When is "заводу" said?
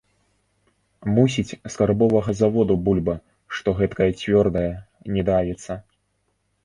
2.41-2.73